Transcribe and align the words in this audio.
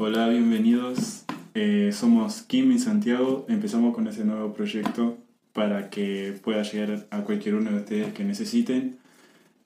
Hola, 0.00 0.28
bienvenidos. 0.28 1.24
Eh, 1.54 1.90
somos 1.92 2.42
Kim 2.42 2.70
y 2.70 2.78
Santiago. 2.78 3.44
Empezamos 3.48 3.96
con 3.96 4.06
ese 4.06 4.24
nuevo 4.24 4.54
proyecto 4.54 5.18
para 5.52 5.90
que 5.90 6.38
pueda 6.40 6.62
llegar 6.62 7.08
a 7.10 7.22
cualquier 7.24 7.56
uno 7.56 7.72
de 7.72 7.78
ustedes 7.78 8.12
que 8.14 8.22
necesiten 8.22 8.96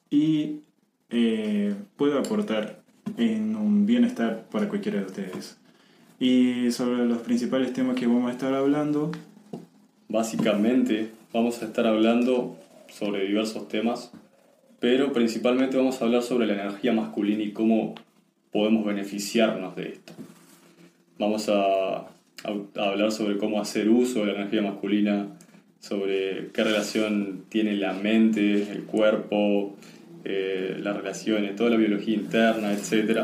y 0.09 0.61
eh, 1.11 1.75
pueda 1.99 2.21
aportar 2.21 2.81
en 3.19 3.57
un 3.57 3.85
bienestar 3.85 4.47
para 4.51 4.71
cualquiera 4.71 5.01
de 5.01 5.05
ustedes. 5.05 5.59
Y 6.19 6.71
sobre 6.73 7.05
los 7.05 7.19
principales 7.19 7.75
temas 7.75 7.97
que 7.97 8.07
vamos 8.07 8.31
a 8.31 8.33
estar 8.33 8.55
hablando, 8.55 9.13
Básicamente 10.09 11.11
vamos 11.33 11.63
a 11.63 11.65
estar 11.65 11.87
hablando 11.87 12.59
sobre 12.89 13.27
diversos 13.27 13.69
temas, 13.69 14.13
pero 14.79 15.13
principalmente 15.15 15.79
vamos 15.79 16.01
a 16.01 16.05
hablar 16.05 16.23
sobre 16.23 16.47
la 16.47 16.53
energía 16.53 16.93
masculina 16.93 17.43
y 17.43 17.53
cómo 17.53 17.95
podemos 18.53 18.85
beneficiarnos 18.85 19.75
de 19.77 19.89
esto. 19.89 20.13
Vamos 21.19 21.49
a, 21.49 21.97
a- 21.99 22.09
hablar 22.77 23.13
sobre 23.13 23.39
cómo 23.39 23.61
hacer 23.61 23.89
uso 23.89 24.21
de 24.21 24.27
la 24.27 24.41
energía 24.41 24.63
masculina, 24.63 25.29
sobre 25.81 26.49
qué 26.53 26.63
relación 26.65 27.45
tiene 27.49 27.75
la 27.77 27.93
mente, 27.93 28.71
el 28.71 28.83
cuerpo, 28.85 29.75
eh, 30.25 30.77
las 30.81 30.97
relaciones, 30.97 31.57
toda 31.57 31.71
la 31.71 31.77
biología 31.77 32.15
interna, 32.15 32.73
etc. 32.73 33.23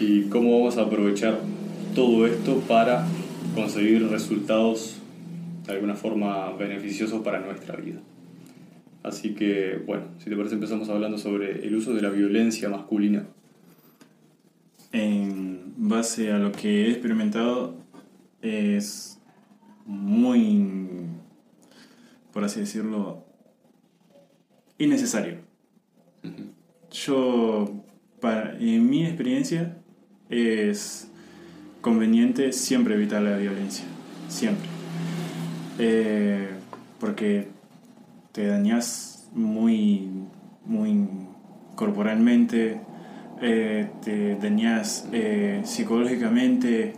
Y 0.00 0.22
cómo 0.24 0.58
vamos 0.58 0.76
a 0.78 0.82
aprovechar 0.82 1.38
todo 1.94 2.26
esto 2.26 2.60
para 2.68 3.06
conseguir 3.54 4.06
resultados 4.08 4.96
de 5.66 5.72
alguna 5.72 5.94
forma 5.94 6.52
beneficiosos 6.56 7.22
para 7.22 7.40
nuestra 7.40 7.76
vida. 7.76 8.00
Así 9.02 9.34
que, 9.34 9.78
bueno, 9.86 10.04
si 10.18 10.28
te 10.28 10.36
parece 10.36 10.54
empezamos 10.56 10.88
hablando 10.90 11.16
sobre 11.16 11.66
el 11.66 11.74
uso 11.74 11.94
de 11.94 12.02
la 12.02 12.10
violencia 12.10 12.68
masculina. 12.68 13.24
En 14.92 15.74
base 15.76 16.32
a 16.32 16.38
lo 16.38 16.52
que 16.52 16.86
he 16.86 16.90
experimentado, 16.90 17.76
es 18.42 19.20
muy, 19.86 20.78
por 22.32 22.44
así 22.44 22.60
decirlo, 22.60 23.24
innecesario. 24.78 25.38
Yo, 26.90 27.72
para, 28.20 28.58
en 28.58 28.88
mi 28.88 29.06
experiencia, 29.06 29.76
es 30.28 31.10
conveniente 31.80 32.52
siempre 32.52 32.94
evitar 32.94 33.22
la 33.22 33.36
violencia. 33.36 33.84
Siempre. 34.28 34.68
Eh, 35.78 36.48
porque 36.98 37.48
te 38.32 38.46
dañas 38.46 39.28
muy, 39.32 40.10
muy 40.64 41.08
corporalmente, 41.74 42.80
eh, 43.42 43.90
te 44.02 44.36
dañas 44.36 45.08
eh, 45.12 45.62
psicológicamente 45.64 46.94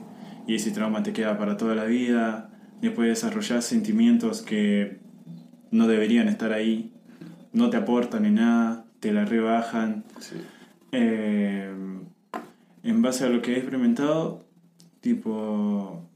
y 0.46 0.56
ese 0.56 0.70
trauma 0.70 1.02
te 1.02 1.12
queda 1.12 1.38
para 1.38 1.56
toda 1.56 1.74
la 1.74 1.84
vida. 1.84 2.50
Después 2.80 3.08
desarrollas 3.08 3.64
sentimientos 3.64 4.42
que 4.42 4.98
no 5.70 5.86
deberían 5.86 6.28
estar 6.28 6.52
ahí, 6.52 6.92
no 7.52 7.70
te 7.70 7.76
aportan 7.76 8.26
en 8.26 8.36
nada, 8.36 8.84
te 9.00 9.12
la 9.12 9.24
rebajan. 9.24 10.04
Sí. 10.18 10.36
Eh, 10.92 11.72
en 12.82 13.02
base 13.02 13.24
a 13.24 13.28
lo 13.28 13.40
que 13.40 13.54
he 13.54 13.56
experimentado, 13.58 14.44
tipo, 15.00 16.08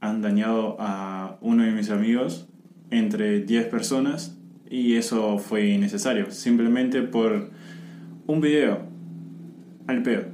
han 0.00 0.22
dañado 0.22 0.76
a 0.80 1.38
uno 1.40 1.62
de 1.62 1.70
mis 1.70 1.90
amigos 1.90 2.48
entre 2.90 3.40
10 3.40 3.66
personas 3.66 4.36
y 4.70 4.96
eso 4.96 5.38
fue 5.38 5.68
innecesario, 5.68 6.30
simplemente 6.30 7.02
por 7.02 7.50
un 8.28 8.40
video 8.42 8.82
al 9.86 10.02
pedo. 10.02 10.24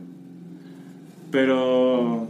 Pero 1.31 2.29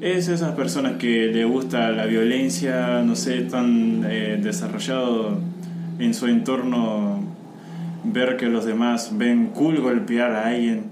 es 0.00 0.28
esas 0.28 0.54
personas 0.54 0.98
que 0.98 1.28
le 1.28 1.44
gusta 1.44 1.90
la 1.92 2.06
violencia, 2.06 3.02
no 3.02 3.16
sé, 3.16 3.42
tan 3.42 4.04
eh, 4.04 4.38
desarrollado 4.42 5.38
en 5.98 6.12
su 6.12 6.26
entorno 6.26 7.22
ver 8.04 8.36
que 8.36 8.46
los 8.46 8.64
demás 8.64 9.16
ven 9.16 9.46
cool 9.54 9.80
golpear 9.80 10.32
a 10.32 10.48
alguien. 10.48 10.90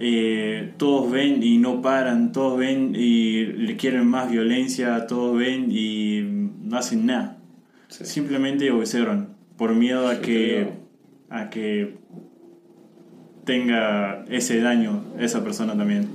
eh, 0.00 0.74
todos 0.76 1.10
ven 1.10 1.42
y 1.42 1.58
no 1.58 1.82
paran, 1.82 2.32
todos 2.32 2.58
ven 2.58 2.94
y 2.94 3.44
le 3.46 3.76
quieren 3.76 4.06
más 4.06 4.30
violencia, 4.30 5.06
todos 5.06 5.36
ven 5.36 5.66
y 5.70 6.20
no 6.62 6.76
hacen 6.76 7.06
nada. 7.06 7.38
Sí. 7.88 8.04
Simplemente 8.04 8.70
obedecieron 8.70 9.30
por 9.56 9.74
miedo 9.74 10.08
a 10.08 10.20
que, 10.20 10.68
a 11.30 11.50
que 11.50 11.96
tenga 13.48 14.26
ese 14.28 14.60
daño 14.60 15.02
esa 15.18 15.42
persona 15.42 15.74
también. 15.74 16.06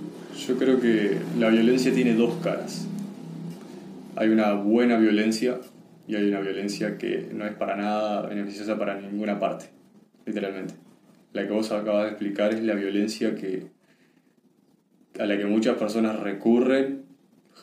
Yo 0.47 0.55
creo 0.55 0.79
que 0.79 1.17
la 1.39 1.49
violencia 1.49 1.91
tiene 1.91 2.13
dos 2.13 2.35
caras. 2.43 2.87
Hay 4.15 4.29
una 4.29 4.53
buena 4.53 4.97
violencia 4.97 5.59
y 6.07 6.15
hay 6.15 6.27
una 6.29 6.41
violencia 6.41 6.99
que 6.99 7.29
no 7.33 7.47
es 7.47 7.53
para 7.55 7.75
nada 7.75 8.27
beneficiosa 8.27 8.77
para 8.77 9.01
ninguna 9.01 9.39
parte, 9.39 9.65
literalmente. 10.27 10.75
La 11.33 11.47
que 11.47 11.51
vos 11.51 11.71
acabas 11.71 12.03
de 12.03 12.09
explicar 12.09 12.53
es 12.53 12.61
la 12.61 12.75
violencia 12.75 13.33
que, 13.33 13.63
a 15.19 15.25
la 15.25 15.35
que 15.35 15.45
muchas 15.45 15.75
personas 15.77 16.19
recurren 16.19 17.01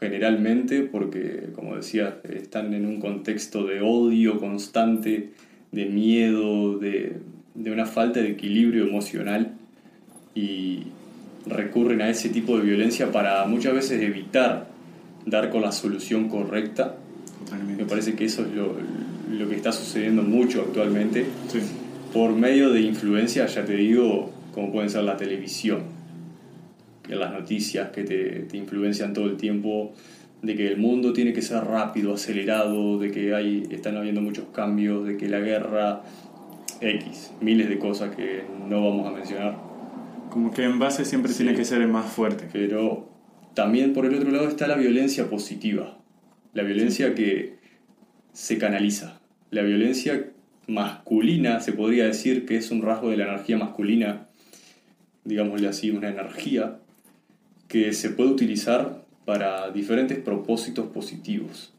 generalmente 0.00 0.82
porque, 0.82 1.50
como 1.54 1.76
decía, 1.76 2.18
están 2.24 2.74
en 2.74 2.86
un 2.86 2.98
contexto 2.98 3.64
de 3.64 3.82
odio 3.82 4.40
constante, 4.40 5.30
de 5.70 5.86
miedo, 5.86 6.76
de, 6.76 7.18
de 7.54 7.70
una 7.70 7.86
falta 7.86 8.18
de 8.18 8.30
equilibrio 8.30 8.84
emocional 8.84 9.58
y 10.34 10.84
recurren 11.46 12.02
a 12.02 12.10
ese 12.10 12.28
tipo 12.28 12.56
de 12.56 12.64
violencia 12.64 13.10
para 13.10 13.44
muchas 13.46 13.74
veces 13.74 14.02
evitar 14.02 14.68
dar 15.26 15.50
con 15.50 15.62
la 15.62 15.72
solución 15.72 16.28
correcta. 16.28 16.96
Totalmente. 17.44 17.82
Me 17.82 17.88
parece 17.88 18.14
que 18.14 18.24
eso 18.26 18.42
es 18.42 18.54
lo, 18.54 18.74
lo 19.30 19.48
que 19.48 19.56
está 19.56 19.72
sucediendo 19.72 20.22
mucho 20.22 20.62
actualmente 20.62 21.26
Sí. 21.48 21.60
por 22.12 22.32
medio 22.32 22.70
de 22.70 22.80
influencias, 22.82 23.54
ya 23.54 23.64
te 23.64 23.74
digo, 23.74 24.30
como 24.52 24.72
pueden 24.72 24.90
ser 24.90 25.04
la 25.04 25.16
televisión, 25.16 25.82
que 27.02 27.14
las 27.16 27.32
noticias 27.32 27.90
que 27.90 28.04
te, 28.04 28.40
te 28.50 28.56
influencian 28.56 29.12
todo 29.12 29.26
el 29.26 29.36
tiempo, 29.36 29.92
de 30.42 30.56
que 30.56 30.66
el 30.68 30.78
mundo 30.78 31.12
tiene 31.12 31.32
que 31.32 31.42
ser 31.42 31.64
rápido, 31.64 32.14
acelerado, 32.14 32.98
de 32.98 33.10
que 33.10 33.34
hay, 33.34 33.66
están 33.70 33.96
habiendo 33.96 34.20
muchos 34.22 34.46
cambios, 34.54 35.06
de 35.06 35.16
que 35.16 35.28
la 35.28 35.40
guerra, 35.40 36.02
X, 36.80 37.32
miles 37.40 37.68
de 37.68 37.78
cosas 37.78 38.14
que 38.16 38.42
no 38.68 38.82
vamos 38.82 39.06
a 39.06 39.10
mencionar, 39.10 39.69
Como 40.30 40.52
que 40.52 40.64
en 40.64 40.78
base 40.78 41.04
siempre 41.04 41.32
Sí. 41.32 41.38
tiene 41.42 41.56
que 41.56 41.64
ser 41.64 41.82
el 41.82 41.88
más 41.88 42.10
fuerte. 42.10 42.48
pero 42.52 43.08
también 43.54 43.92
por 43.92 44.06
el 44.06 44.14
otro 44.14 44.30
lado 44.30 44.48
está 44.48 44.66
la 44.66 44.76
violencia 44.76 45.28
positiva, 45.28 45.98
la 46.54 46.62
violencia 46.62 47.14
que 47.14 47.58
se 48.32 48.58
canaliza, 48.58 49.20
la 49.50 49.62
violencia 49.62 50.30
masculina, 50.68 51.60
se 51.60 51.72
podría 51.72 52.04
decir 52.06 52.46
que 52.46 52.56
es 52.56 52.70
un 52.70 52.82
rasgo 52.82 53.10
de 53.10 53.16
la 53.16 53.24
energía 53.24 53.58
masculina, 53.58 54.28
digámosle 55.24 55.66
así, 55.68 55.90
una 55.90 56.08
energía 56.08 56.78
que 57.66 57.92
se 57.92 58.10
puede 58.10 58.30
utilizar 58.30 59.04
para 59.24 59.70
diferentes 59.70 60.18
propósitos 60.18 60.86
positivos, 60.88 61.72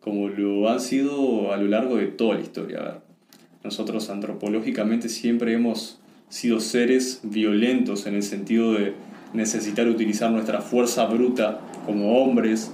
como 0.00 0.28
lo 0.28 0.68
han 0.68 0.80
sido 0.80 1.52
a 1.52 1.56
lo 1.56 1.66
largo 1.66 1.96
de 1.96 2.06
toda 2.06 2.34
la 2.34 2.40
historia. 2.42 2.78
A 2.78 2.82
ver, 2.84 3.00
nosotros 3.64 4.10
antropológicamente 4.10 5.08
siempre 5.08 5.52
hemos 5.54 5.98
sido 6.28 6.60
seres 6.60 7.20
violentos 7.22 8.06
en 8.06 8.14
el 8.14 8.22
sentido 8.22 8.72
de 8.74 8.94
necesitar 9.32 9.88
utilizar 9.88 10.30
nuestra 10.30 10.60
fuerza 10.60 11.04
bruta 11.06 11.60
como 11.84 12.22
hombres 12.22 12.72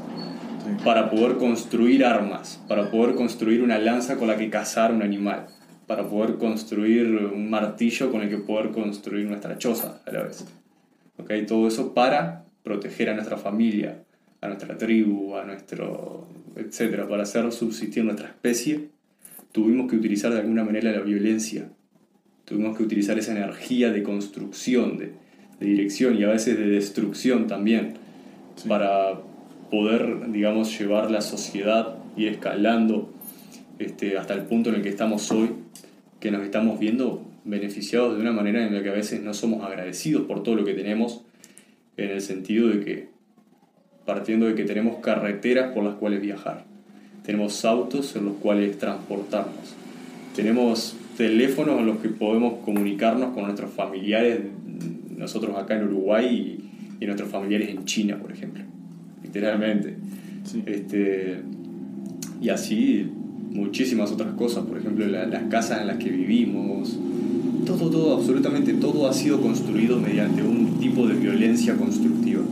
Sí. 0.65 0.71
para 0.85 1.11
poder 1.11 1.39
construir 1.39 2.05
armas, 2.05 2.61
para 2.69 2.89
poder 2.91 3.17
construir 3.17 3.63
una 3.63 3.79
lanza 3.79 4.17
con 4.17 4.29
la 4.29 4.37
que 4.37 4.49
cazar 4.49 4.93
un 4.93 5.03
animal, 5.03 5.47
para 5.89 6.09
poder 6.09 6.37
construir 6.37 7.07
un 7.07 7.51
martillo 7.51 8.13
con 8.13 8.23
el 8.23 8.29
que 8.31 8.39
poder 8.39 8.71
construir 8.71 9.27
nuestra 9.27 9.59
choza 9.59 10.01
a 10.07 10.13
la 10.13 10.23
vez. 10.23 10.45
¿Ok? 11.19 11.33
Todo 11.49 11.67
eso 11.67 11.93
para 11.95 12.45
proteger 12.63 13.11
a 13.11 13.15
nuestra 13.15 13.37
familia, 13.37 14.05
a 14.41 14.47
nuestra 14.47 14.79
tribu, 14.79 15.35
a 15.35 15.45
nuestro, 15.45 16.29
etcétera, 16.55 17.09
para 17.09 17.25
hacer 17.25 17.51
subsistir 17.51 18.05
nuestra 18.05 18.29
especie, 18.29 18.89
tuvimos 19.51 19.91
que 19.91 19.97
utilizar 19.97 20.33
de 20.33 20.41
alguna 20.41 20.63
manera 20.63 20.93
la 20.93 21.01
violencia. 21.01 21.69
Tuvimos 22.53 22.77
que 22.77 22.83
utilizar 22.83 23.19
esa 23.19 23.33
energía 23.33 23.91
de 23.91 24.03
construcción, 24.03 24.99
de, 24.99 25.13
de 25.59 25.67
dirección 25.67 26.19
y 26.19 26.25
a 26.25 26.29
veces 26.29 26.59
de 26.59 26.67
destrucción 26.67 27.47
también, 27.47 27.95
Sí. 28.57 28.69
para 28.69 29.19
poder, 29.71 30.31
digamos, 30.31 30.79
llevar 30.79 31.11
la 31.11 31.23
sociedad, 31.23 31.97
ir 32.15 32.29
escalando 32.29 33.11
este, 33.79 34.19
hasta 34.19 34.35
el 34.35 34.43
punto 34.43 34.69
en 34.69 34.77
el 34.77 34.83
que 34.83 34.91
estamos 34.91 35.31
hoy, 35.31 35.49
que 36.21 36.31
nos 36.31 36.43
estamos 36.43 36.79
viendo 36.79 37.25
beneficiados 37.47 38.17
de 38.17 38.21
una 38.21 38.33
manera 38.33 38.67
en 38.67 38.75
la 38.75 38.83
que 38.83 38.91
a 38.91 38.93
veces 38.93 39.23
no 39.23 39.33
somos 39.33 39.65
agradecidos 39.65 40.27
por 40.27 40.43
todo 40.43 40.57
lo 40.57 40.67
que 40.67 40.75
tenemos, 40.75 41.23
en 41.97 42.11
el 42.11 42.21
sentido 42.21 42.69
de 42.69 42.81
que, 42.81 43.09
partiendo 44.05 44.45
de 44.45 44.55
que 44.55 44.65
tenemos 44.65 44.99
carreteras 44.99 45.73
por 45.73 45.85
las 45.85 45.95
cuales 45.95 46.21
viajar, 46.21 46.67
tenemos 47.25 47.65
autos 47.65 48.15
en 48.15 48.27
los 48.27 48.35
cuales 48.35 48.79
transportarnos, 48.79 49.75
tenemos 50.37 50.97
teléfonos 51.27 51.79
en 51.79 51.87
los 51.87 51.99
que 51.99 52.09
podemos 52.09 52.55
comunicarnos 52.65 53.33
con 53.33 53.45
nuestros 53.45 53.71
familiares, 53.71 54.41
nosotros 55.17 55.57
acá 55.57 55.77
en 55.79 55.85
Uruguay, 55.85 56.59
y 57.01 57.07
nuestros 57.07 57.31
familiares 57.31 57.69
en 57.71 57.85
China, 57.85 58.17
por 58.21 58.33
ejemplo. 58.33 58.63
Literalmente. 59.23 59.95
Sí. 60.45 60.63
Este, 60.67 61.39
y 62.41 62.49
así 62.49 63.07
muchísimas 63.53 64.11
otras 64.11 64.33
cosas, 64.35 64.65
por 64.65 64.79
ejemplo, 64.79 65.07
la- 65.07 65.27
las 65.27 65.45
casas 65.45 65.81
en 65.83 65.87
las 65.87 65.99
que 65.99 66.11
vivimos. 66.11 66.99
Todo, 67.67 67.89
todo, 67.91 68.17
absolutamente 68.17 68.73
todo 68.75 69.09
ha 69.09 69.13
sido 69.13 69.41
construido 69.41 70.01
mediante 70.01 70.43
un 70.43 70.79
tipo 70.81 71.07
de 71.07 71.15
violencia 71.15 71.77
constructiva. 71.77 72.43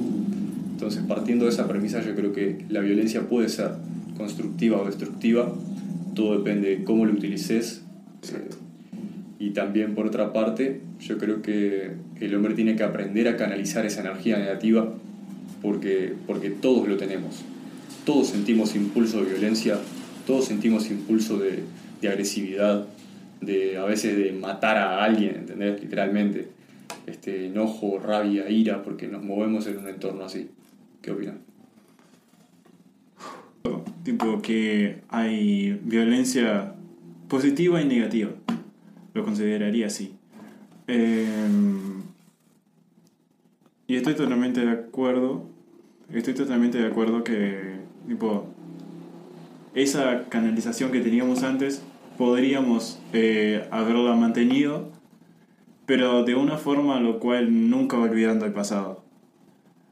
Entonces, 0.73 1.03
partiendo 1.09 1.47
de 1.47 1.51
esa 1.51 1.67
premisa, 1.67 2.05
yo 2.05 2.15
creo 2.15 2.33
que 2.33 2.65
la 2.69 2.81
violencia 2.81 3.23
puede 3.29 3.49
ser 3.49 3.73
constructiva 4.17 4.81
o 4.81 4.85
destructiva, 4.87 5.53
todo 6.15 6.39
depende 6.39 6.69
de 6.77 6.85
cómo 6.85 7.05
lo 7.07 7.13
utilices. 7.15 7.83
Y 9.39 9.51
también, 9.51 9.95
por 9.95 10.07
otra 10.07 10.33
parte, 10.33 10.81
yo 11.01 11.17
creo 11.17 11.41
que 11.41 11.93
el 12.21 12.35
hombre 12.35 12.55
tiene 12.55 12.77
que 12.77 12.83
aprender 12.83 13.27
a 13.29 13.37
canalizar 13.37 13.87
esa 13.87 14.01
energía 14.01 14.39
negativa 14.39 14.93
porque, 15.63 16.15
porque 16.27 16.51
todos 16.51 16.87
lo 16.89 16.97
tenemos. 16.97 17.43
Todos 18.05 18.29
sentimos 18.29 18.75
impulso 18.77 19.23
de 19.23 19.31
violencia, 19.31 19.79
todos 20.27 20.47
sentimos 20.47 20.91
impulso 20.91 21.39
de, 21.39 21.61
de 22.01 22.09
agresividad, 22.09 22.87
de 23.41 23.79
a 23.79 23.85
veces 23.85 24.17
de 24.17 24.33
matar 24.33 24.77
a 24.77 25.03
alguien, 25.03 25.37
¿entendés? 25.37 25.81
Literalmente. 25.81 26.49
Este, 27.07 27.47
enojo, 27.47 27.99
rabia, 27.99 28.49
ira, 28.51 28.83
porque 28.83 29.09
nos 29.09 29.23
movemos 29.23 29.67
en 29.67 29.79
un 29.79 29.89
entorno 29.89 30.25
así. 30.25 30.49
¿Qué 31.03 31.11
opinas? 31.11 31.37
Tipo 34.05 34.41
que 34.41 34.99
hay 35.09 35.79
violencia 35.83 36.75
positiva 37.31 37.81
y 37.81 37.87
negativa. 37.87 38.33
Lo 39.15 39.25
consideraría 39.25 39.87
así. 39.87 40.17
Em, 40.87 42.03
y 43.87 43.95
estoy 43.95 44.15
totalmente 44.15 44.61
de 44.61 44.73
acuerdo. 44.73 45.47
Estoy 46.13 46.35
totalmente 46.35 46.79
de 46.79 46.89
acuerdo 46.89 47.25
que, 47.25 47.77
tipo, 48.07 48.49
esa 49.75 50.29
canalización 50.29 50.91
que 50.91 51.01
teníamos 51.01 51.45
antes 51.45 51.83
podríamos 52.19 53.01
eh, 53.13 53.67
haberla 53.71 54.15
mantenido, 54.17 54.91
pero 55.87 56.25
de 56.25 56.35
una 56.35 56.59
forma 56.59 57.01
lo 57.01 57.21
cual 57.21 57.71
nunca 57.71 57.97
olvidando 57.97 58.45
el 58.45 58.53
pasado. 58.53 59.05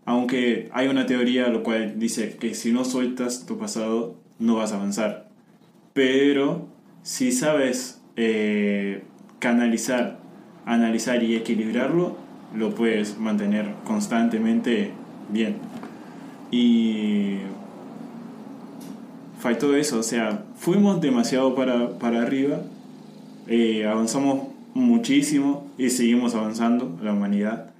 Aunque 0.04 0.68
hay 0.72 0.88
una 0.88 1.06
teoría 1.06 1.48
lo 1.48 1.62
cual 1.62 1.98
dice 1.98 2.36
que 2.36 2.54
si 2.54 2.72
no 2.72 2.84
sueltas 2.84 3.46
tu 3.46 3.58
pasado 3.58 4.16
no 4.40 4.56
vas 4.56 4.72
a 4.72 4.76
avanzar. 4.76 5.28
Pero 5.92 6.77
si 7.02 7.32
sabes 7.32 8.00
eh, 8.16 9.02
canalizar, 9.38 10.18
analizar 10.66 11.22
y 11.22 11.36
equilibrarlo, 11.36 12.16
lo 12.54 12.74
puedes 12.74 13.18
mantener 13.18 13.72
constantemente 13.84 14.90
bien. 15.30 15.56
Y 16.50 17.38
faltó 19.38 19.76
eso, 19.76 20.00
o 20.00 20.02
sea, 20.02 20.44
fuimos 20.56 21.00
demasiado 21.00 21.54
para, 21.54 21.98
para 21.98 22.22
arriba, 22.22 22.60
eh, 23.46 23.86
avanzamos 23.86 24.48
muchísimo 24.74 25.66
y 25.78 25.90
seguimos 25.90 26.34
avanzando, 26.34 26.98
la 27.02 27.12
humanidad 27.12 27.70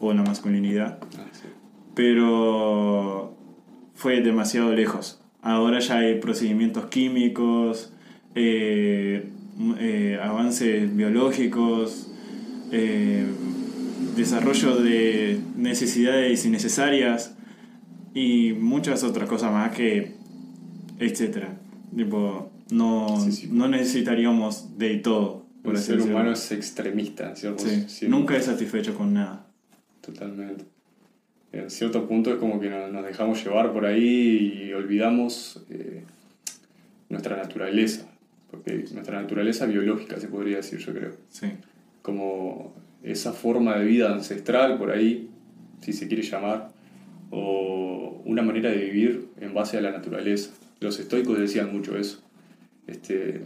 o 0.00 0.12
la 0.12 0.22
masculinidad 0.22 0.98
pero 1.96 3.32
fue 3.94 4.20
demasiado 4.20 4.70
lejos. 4.74 5.18
Ahora 5.40 5.78
ya 5.80 5.96
hay 5.96 6.20
procedimientos 6.20 6.86
químicos, 6.86 7.90
eh, 8.36 9.28
eh, 9.80 10.18
avances 10.22 10.94
biológicos, 10.94 12.08
eh, 12.70 13.26
desarrollo 14.16 14.76
de 14.76 15.40
necesidades 15.56 16.44
innecesarias 16.46 17.34
y 18.14 18.52
muchas 18.52 19.02
otras 19.04 19.28
cosas 19.28 19.52
más 19.52 19.72
que, 19.74 20.12
etcétera. 20.98 21.58
Tipo, 21.96 22.50
no, 22.70 23.18
Sí, 23.24 23.32
sí. 23.32 23.48
no 23.50 23.68
necesitaríamos 23.68 24.78
de 24.78 24.96
todo. 24.98 25.44
por 25.62 25.74
El 25.74 25.80
ser 25.82 26.00
humano 26.00 26.30
es 26.30 26.52
extremista, 26.52 27.34
¿cierto? 27.34 27.64
Sí. 27.88 28.06
Nunca 28.06 28.36
es 28.36 28.44
satisfecho 28.44 28.94
con 28.96 29.12
nada. 29.14 29.46
Totalmente. 30.00 30.64
En 31.52 31.68
cierto 31.70 32.06
punto 32.06 32.30
es 32.32 32.36
como 32.38 32.60
que 32.60 32.70
no- 32.70 32.86
nos 32.88 33.04
dejamos 33.04 33.42
llevar 33.42 33.72
por 33.72 33.84
ahí 33.84 34.62
y 34.68 34.72
olvidamos 34.74 35.64
nuestra 37.08 37.36
naturaleza. 37.36 38.06
Porque 38.50 38.84
nuestra 38.92 39.20
naturaleza 39.20 39.66
biológica, 39.66 40.18
se 40.20 40.28
podría 40.28 40.58
decir, 40.58 40.78
yo 40.78 40.92
creo. 40.92 41.12
Sí. 41.28 41.48
Como 42.02 42.74
esa 43.02 43.32
forma 43.32 43.76
de 43.78 43.84
vida 43.84 44.12
ancestral 44.12 44.78
por 44.78 44.90
ahí, 44.90 45.28
si 45.80 45.92
se 45.92 46.08
quiere 46.08 46.22
llamar, 46.22 46.70
o 47.30 48.22
una 48.24 48.42
manera 48.42 48.70
de 48.70 48.76
vivir 48.76 49.28
en 49.40 49.54
base 49.54 49.76
a 49.78 49.80
la 49.80 49.90
naturaleza. 49.90 50.50
Los 50.80 50.98
estoicos 50.98 51.38
decían 51.38 51.72
mucho 51.72 51.96
eso, 51.96 52.22
este, 52.86 53.42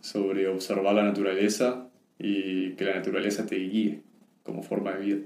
sobre 0.00 0.48
observar 0.48 0.94
la 0.94 1.04
naturaleza 1.04 1.88
y 2.18 2.72
que 2.72 2.84
la 2.84 2.96
naturaleza 2.96 3.46
te 3.46 3.56
guíe 3.56 4.00
como 4.42 4.62
forma 4.62 4.92
de 4.92 5.04
vida. 5.04 5.18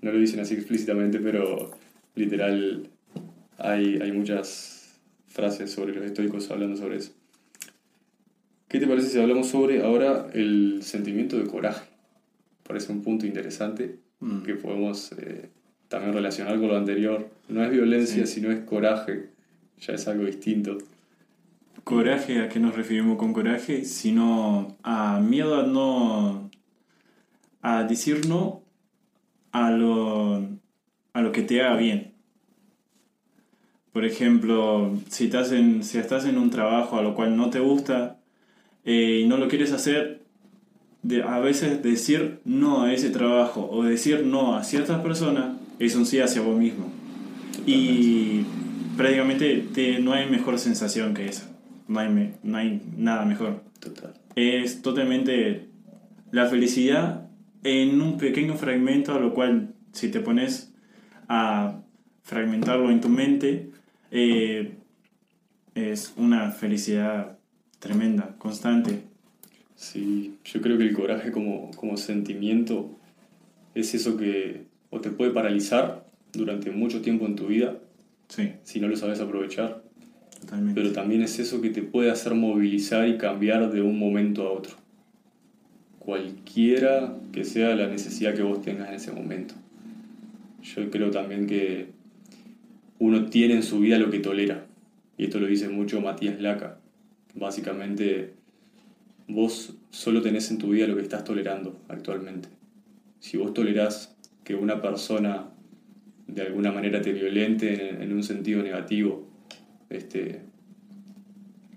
No 0.00 0.12
lo 0.12 0.18
dicen 0.18 0.40
así 0.40 0.54
explícitamente, 0.54 1.18
pero 1.18 1.70
literal 2.14 2.88
hay, 3.58 3.98
hay 4.00 4.12
muchas 4.12 4.98
frases 5.28 5.70
sobre 5.70 5.94
los 5.94 6.04
estoicos 6.04 6.50
hablando 6.50 6.76
sobre 6.76 6.96
eso. 6.96 7.12
¿Qué 8.74 8.80
te 8.80 8.88
parece 8.88 9.06
si 9.08 9.20
hablamos 9.20 9.46
sobre 9.46 9.84
ahora 9.84 10.26
el 10.34 10.80
sentimiento 10.82 11.38
de 11.38 11.46
coraje? 11.46 11.84
Parece 12.66 12.90
un 12.90 13.02
punto 13.02 13.24
interesante 13.24 14.00
Mm. 14.18 14.42
que 14.42 14.54
podemos 14.56 15.12
eh, 15.12 15.48
también 15.86 16.12
relacionar 16.12 16.58
con 16.58 16.66
lo 16.66 16.76
anterior. 16.76 17.28
No 17.48 17.62
es 17.62 17.70
violencia, 17.70 18.26
Sí. 18.26 18.34
sino 18.40 18.50
es 18.50 18.64
coraje. 18.64 19.28
Ya 19.78 19.92
es 19.94 20.08
algo 20.08 20.24
distinto. 20.24 20.78
Coraje, 21.84 22.40
¿a 22.40 22.48
qué 22.48 22.58
nos 22.58 22.74
referimos 22.74 23.16
con 23.16 23.32
coraje? 23.32 23.84
Sino 23.84 24.76
a 24.82 25.20
miedo 25.20 25.54
a 25.60 25.62
no. 25.68 26.50
a 27.62 27.84
decir 27.84 28.26
no 28.28 28.60
a 29.52 29.70
lo, 29.70 30.48
a 31.12 31.22
lo 31.22 31.30
que 31.30 31.42
te 31.42 31.62
haga 31.62 31.76
bien. 31.76 32.12
Por 33.92 34.04
ejemplo, 34.04 34.98
si 35.10 35.26
estás 35.26 35.52
en, 35.52 35.84
si 35.84 35.98
estás 35.98 36.24
en 36.26 36.38
un 36.38 36.50
trabajo 36.50 36.98
a 36.98 37.02
lo 37.02 37.14
cual 37.14 37.36
no 37.36 37.50
te 37.50 37.60
gusta 37.60 38.18
eh, 38.84 39.20
y 39.24 39.26
no 39.28 39.36
lo 39.36 39.48
quieres 39.48 39.72
hacer, 39.72 40.22
de, 41.02 41.22
a 41.22 41.38
veces 41.38 41.82
decir 41.82 42.40
no 42.44 42.82
a 42.82 42.92
ese 42.94 43.10
trabajo 43.10 43.68
o 43.70 43.84
decir 43.84 44.24
no 44.24 44.56
a 44.56 44.64
ciertas 44.64 45.00
personas 45.02 45.56
es 45.78 45.94
un 45.96 46.06
sí 46.06 46.20
hacia 46.20 46.40
vos 46.42 46.58
mismo. 46.58 46.90
Y 47.66 48.42
prácticamente 48.96 49.66
te- 49.74 49.98
no 50.00 50.12
hay 50.12 50.28
mejor 50.28 50.58
sensación 50.58 51.14
que 51.14 51.26
esa. 51.26 51.50
No 51.88 52.00
hay, 52.00 52.08
me- 52.08 52.32
no 52.42 52.56
hay 52.58 52.80
nada 52.96 53.24
mejor. 53.24 53.62
Total. 53.80 54.14
Es 54.36 54.82
totalmente 54.82 55.66
la 56.30 56.46
felicidad 56.46 57.28
en 57.62 58.00
un 58.00 58.18
pequeño 58.18 58.54
fragmento, 58.56 59.14
a 59.14 59.20
lo 59.20 59.32
cual 59.34 59.74
si 59.92 60.10
te 60.10 60.20
pones 60.20 60.72
a 61.28 61.80
fragmentarlo 62.22 62.90
en 62.90 63.00
tu 63.00 63.08
mente, 63.08 63.70
eh, 64.10 64.72
es 65.74 66.14
una 66.16 66.50
felicidad 66.50 67.38
tremenda, 67.84 68.34
constante. 68.38 69.02
Sí, 69.76 70.34
yo 70.44 70.60
creo 70.60 70.78
que 70.78 70.84
el 70.84 70.92
coraje 70.94 71.32
como, 71.32 71.70
como 71.72 71.96
sentimiento 71.96 72.90
es 73.74 73.94
eso 73.94 74.16
que 74.16 74.64
o 74.90 75.00
te 75.00 75.10
puede 75.10 75.32
paralizar 75.32 76.06
durante 76.32 76.70
mucho 76.70 77.00
tiempo 77.02 77.26
en 77.26 77.36
tu 77.36 77.46
vida 77.48 77.76
Sí, 78.28 78.52
si 78.62 78.80
no 78.80 78.88
lo 78.88 78.96
sabes 78.96 79.20
aprovechar, 79.20 79.82
totalmente. 80.40 80.80
pero 80.80 80.92
también 80.92 81.22
es 81.22 81.38
eso 81.38 81.60
que 81.60 81.70
te 81.70 81.82
puede 81.82 82.10
hacer 82.10 82.34
movilizar 82.34 83.06
y 83.08 83.18
cambiar 83.18 83.70
de 83.70 83.82
un 83.82 83.98
momento 83.98 84.46
a 84.46 84.50
otro. 84.52 84.74
Cualquiera 85.98 87.16
que 87.32 87.44
sea 87.44 87.74
la 87.74 87.86
necesidad 87.86 88.34
que 88.34 88.42
vos 88.42 88.62
tengas 88.62 88.88
en 88.88 88.94
ese 88.94 89.12
momento. 89.12 89.54
Yo 90.62 90.90
creo 90.90 91.10
también 91.10 91.46
que 91.46 91.88
uno 92.98 93.26
tiene 93.26 93.54
en 93.54 93.62
su 93.62 93.80
vida 93.80 93.98
lo 93.98 94.10
que 94.10 94.20
tolera. 94.20 94.66
Y 95.16 95.24
esto 95.24 95.38
lo 95.38 95.46
dice 95.46 95.68
mucho 95.68 96.00
Matías 96.00 96.40
Laca. 96.40 96.78
Básicamente, 97.34 98.34
vos 99.28 99.74
solo 99.90 100.22
tenés 100.22 100.50
en 100.50 100.58
tu 100.58 100.70
vida 100.70 100.86
lo 100.86 100.96
que 100.96 101.02
estás 101.02 101.24
tolerando 101.24 101.78
actualmente. 101.88 102.48
Si 103.20 103.36
vos 103.36 103.54
tolerás 103.54 104.16
que 104.44 104.54
una 104.54 104.80
persona 104.80 105.48
de 106.26 106.42
alguna 106.42 106.72
manera 106.72 107.00
te 107.02 107.12
violente 107.12 107.90
en, 107.90 108.02
en 108.02 108.12
un 108.12 108.22
sentido 108.22 108.62
negativo, 108.62 109.26
este, 109.90 110.42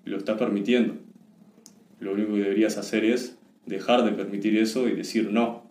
lo 0.05 0.17
estás 0.17 0.37
permitiendo. 0.37 0.95
Lo 1.99 2.13
único 2.13 2.33
que 2.33 2.41
deberías 2.41 2.77
hacer 2.77 3.05
es 3.05 3.37
dejar 3.65 4.03
de 4.03 4.11
permitir 4.11 4.57
eso 4.57 4.87
y 4.87 4.95
decir 4.95 5.31
no, 5.31 5.63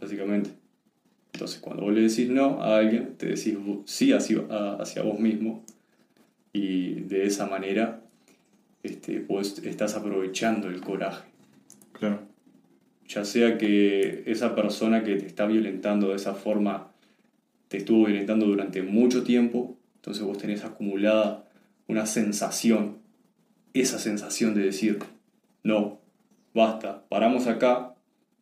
básicamente. 0.00 0.50
Entonces, 1.32 1.60
cuando 1.60 1.84
vos 1.84 1.94
le 1.94 2.02
decís 2.02 2.28
no 2.28 2.62
a 2.62 2.78
alguien, 2.78 3.14
te 3.16 3.26
decís 3.26 3.56
sí 3.86 4.12
hacia, 4.12 4.40
hacia 4.78 5.02
vos 5.02 5.18
mismo 5.18 5.64
y 6.52 6.94
de 7.00 7.26
esa 7.26 7.46
manera 7.46 8.01
este, 8.82 9.20
vos 9.20 9.58
estás 9.64 9.94
aprovechando 9.94 10.68
el 10.68 10.80
coraje. 10.80 11.28
Claro, 11.92 12.20
Ya 13.06 13.24
sea 13.24 13.58
que 13.58 14.24
esa 14.26 14.54
persona 14.54 15.04
que 15.04 15.16
te 15.16 15.26
está 15.26 15.46
violentando 15.46 16.08
de 16.08 16.16
esa 16.16 16.34
forma 16.34 16.92
te 17.68 17.78
estuvo 17.78 18.04
violentando 18.04 18.46
durante 18.46 18.82
mucho 18.82 19.22
tiempo, 19.22 19.78
entonces 19.96 20.22
vos 20.24 20.36
tenés 20.36 20.64
acumulada 20.64 21.48
una 21.86 22.06
sensación, 22.06 22.98
esa 23.72 23.98
sensación 23.98 24.54
de 24.54 24.64
decir, 24.64 24.98
no, 25.62 26.00
basta, 26.54 27.04
paramos 27.08 27.46
acá, 27.46 27.94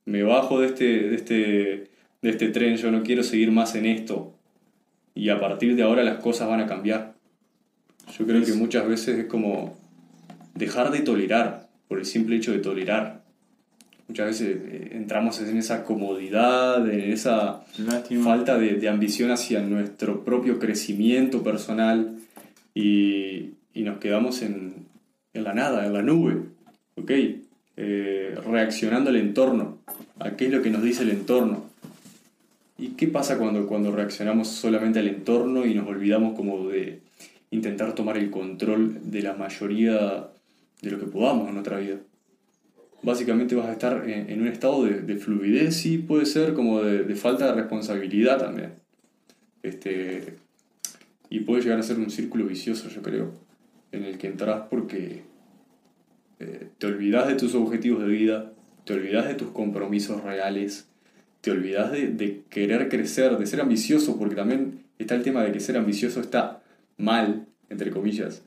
me 0.05 0.23
bajo 0.23 0.61
de 0.61 0.67
este, 0.67 0.85
de 0.85 1.15
este, 1.15 1.35
de 2.23 2.31
este 2.31 2.49
tren, 2.49 2.77
yo 2.77 2.91
no 2.91 3.03
quiero 3.03 3.23
seguir 3.23 3.53
más 3.53 3.75
en 3.77 3.87
esto, 3.87 4.35
y 5.15 5.29
a 5.29 5.39
partir 5.39 5.77
de 5.77 5.83
ahora 5.83 6.03
las 6.03 6.19
cosas 6.19 6.49
van 6.49 6.61
a 6.61 6.67
cambiar. 6.67 7.15
Yo 8.19 8.27
creo 8.27 8.45
que 8.45 8.55
muchas 8.55 8.89
veces 8.89 9.19
es 9.19 9.27
como 9.27 9.79
dejar 10.55 10.91
de 10.91 11.01
tolerar 11.01 11.69
por 11.89 11.99
el 11.99 12.05
simple 12.05 12.37
hecho 12.37 12.53
de 12.53 12.59
tolerar. 12.59 13.25
Muchas 14.07 14.27
veces 14.27 14.59
eh, 14.65 14.91
entramos 14.93 15.41
en 15.41 15.57
esa 15.57 15.85
comodidad, 15.85 16.89
en 16.89 17.13
esa 17.13 17.63
falta 18.23 18.59
de, 18.59 18.89
ambición 18.89 19.31
hacia 19.31 19.61
nuestro 19.61 20.25
propio 20.25 20.59
crecimiento 20.59 21.43
personal 21.43 22.17
y, 22.75 23.55
nos 23.75 23.99
quedamos 23.99 24.43
en, 24.43 24.87
la 25.33 25.55
nada, 25.55 25.87
en 25.87 25.95
la 25.95 26.03
nube, 26.03 26.43
¿ok? 26.97 27.11
Eh, 27.77 28.35
reaccionando 28.47 29.11
al 29.11 29.17
entorno, 29.17 29.79
a 30.19 30.33
qué 30.33 30.47
es 30.47 30.53
lo 30.53 30.61
que 30.61 30.71
nos 30.71 30.83
dice 30.83 31.03
el 31.03 31.11
entorno. 31.11 31.65
¿Y 32.79 32.89
qué 32.89 33.09
pasa 33.09 33.39
cuando, 33.39 33.67
cuando 33.67 33.91
reaccionamos 33.91 34.49
solamente 34.49 34.99
al 34.99 35.09
entorno 35.09 35.67
y 35.67 35.75
nos 35.75 35.89
olvidamos 35.89 36.35
como 36.35 36.69
de 36.69 37.01
intentar 37.51 37.95
tomar 37.95 38.17
el 38.17 38.31
control 38.31 38.99
de 39.11 39.23
la 39.23 39.35
mayoría 39.35 40.29
de 40.83 40.91
lo 40.91 40.99
que 40.99 41.07
podamos 41.07 41.49
en 41.49 41.55
nuestra 41.55 41.79
vida? 41.79 41.99
Básicamente 43.03 43.55
vas 43.55 43.67
a 43.67 43.73
estar 43.73 44.09
en, 44.09 44.41
un 44.41 44.49
estado 44.49 44.85
de, 44.85 45.17
fluidez 45.17 45.87
y 45.87 45.99
puede 45.99 46.27
ser 46.27 46.53
como 46.53 46.83
de, 46.83 47.15
falta 47.15 47.47
de 47.47 47.53
responsabilidad 47.55 48.39
también. 48.39 48.75
Este, 49.63 50.35
y 51.31 51.41
puede 51.41 51.63
llegar 51.63 51.79
a 51.79 51.83
ser 51.83 51.99
un 51.99 52.11
círculo 52.11 52.47
vicioso, 52.47 52.89
yo 52.89 53.03
creo, 53.03 53.33
en 53.93 54.05
el 54.05 54.19
que 54.19 54.27
entras 54.27 54.65
porque 54.69 55.23
eh, 56.41 56.69
te 56.77 56.87
olvidas 56.87 57.29
de 57.29 57.37
tus 57.37 57.55
objetivos 57.55 58.03
de 58.03 58.09
vida, 58.09 58.53
te 58.85 58.93
olvidas 58.95 59.29
de 59.29 59.35
tus 59.35 59.51
compromisos 59.51 60.23
reales, 60.23 60.89
te 61.41 61.51
olvidas 61.51 61.93
de, 61.93 62.09
de, 62.09 62.43
querer 62.51 62.91
crecer, 62.91 63.39
de 63.39 63.47
ser 63.47 63.63
ambicioso, 63.63 64.19
porque 64.19 64.35
también 64.35 64.81
está 64.99 65.15
el 65.15 65.23
tema 65.23 65.43
de 65.43 65.53
que 65.53 65.61
ser 65.61 65.79
ambicioso 65.79 66.21
está 66.21 66.63
mal, 66.99 67.47
entre 67.71 67.91
comillas. 67.91 68.43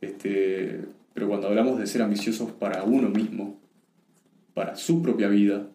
Este, 0.00 0.82
pero 1.14 1.28
cuando 1.28 1.48
hablamos 1.48 1.78
de 1.78 1.86
ser 1.86 2.02
ambiciosos 2.02 2.52
para 2.52 2.84
uno 2.84 3.08
mismo, 3.08 3.60
para 4.54 4.76
su 4.76 5.02
propia 5.02 5.28
vida, 5.28 5.66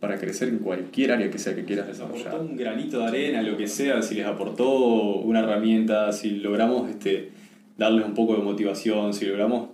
para 0.00 0.18
crecer 0.18 0.48
en 0.48 0.58
cualquier 0.58 1.12
área 1.12 1.30
que 1.30 1.38
sea 1.38 1.54
que 1.54 1.64
quieras 1.64 1.86
desarrollar. 1.86 2.28
Aportó 2.28 2.44
un 2.44 2.56
granito 2.56 2.98
de 2.98 3.06
arena, 3.06 3.42
lo 3.42 3.56
que 3.56 3.66
sea, 3.66 4.02
si 4.02 4.14
les 4.14 4.26
aportó 4.26 5.16
una 5.16 5.40
herramienta, 5.40 6.12
si 6.12 6.30
logramos 6.30 6.90
este, 6.90 7.30
darles 7.78 8.04
un 8.04 8.14
poco 8.14 8.36
de 8.36 8.42
motivación, 8.42 9.14
si 9.14 9.24
logramos 9.24 9.70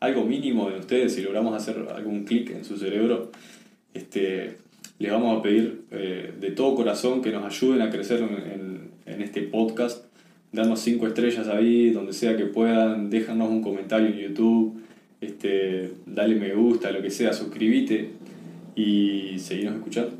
algo 0.00 0.24
mínimo 0.24 0.68
de 0.68 0.78
ustedes, 0.78 1.14
si 1.14 1.22
logramos 1.22 1.54
hacer 1.54 1.86
algún 1.94 2.24
clic 2.24 2.50
en 2.50 2.64
su 2.64 2.76
cerebro, 2.76 3.30
este, 3.94 4.58
les 4.98 5.10
vamos 5.10 5.38
a 5.38 5.42
pedir 5.42 5.84
eh, 5.90 6.34
de 6.38 6.50
todo 6.50 6.74
corazón 6.74 7.22
que 7.22 7.30
nos 7.30 7.44
ayuden 7.44 7.82
a 7.82 7.90
crecer 7.90 8.20
en, 8.20 8.92
este 9.06 9.42
podcast. 9.42 10.06
Darnos 10.52 10.80
cinco 10.80 11.06
estrellas 11.06 11.48
ahí, 11.48 11.90
donde 11.90 12.12
sea 12.12 12.36
que 12.36 12.44
puedan, 12.44 13.08
déjanos 13.08 13.48
un 13.48 13.62
comentario 13.62 14.08
en 14.08 14.18
YouTube, 14.18 14.82
este, 15.20 15.92
dale 16.04 16.34
me 16.34 16.52
gusta, 16.54 16.90
lo 16.90 17.00
que 17.00 17.10
sea, 17.10 17.32
suscríbete 17.32 18.10
y 18.74 19.38
seguimos 19.38 19.76
escuchando. 19.76 20.10